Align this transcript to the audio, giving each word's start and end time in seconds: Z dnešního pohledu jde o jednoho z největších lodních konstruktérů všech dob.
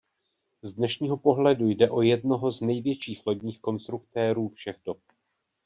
Z 0.61 0.73
dnešního 0.73 1.17
pohledu 1.17 1.67
jde 1.67 1.89
o 1.89 2.01
jednoho 2.01 2.51
z 2.51 2.61
největších 2.61 3.25
lodních 3.27 3.59
konstruktérů 3.61 4.49
všech 4.49 4.77
dob. 4.85 4.99